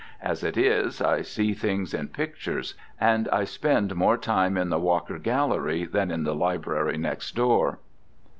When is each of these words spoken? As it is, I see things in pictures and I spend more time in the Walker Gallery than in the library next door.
As 0.23 0.43
it 0.43 0.57
is, 0.57 0.99
I 0.99 1.21
see 1.21 1.53
things 1.53 1.93
in 1.93 2.07
pictures 2.07 2.73
and 2.99 3.27
I 3.29 3.43
spend 3.43 3.95
more 3.95 4.17
time 4.17 4.57
in 4.57 4.69
the 4.69 4.79
Walker 4.79 5.19
Gallery 5.19 5.85
than 5.85 6.09
in 6.09 6.23
the 6.23 6.33
library 6.33 6.97
next 6.97 7.35
door. 7.35 7.77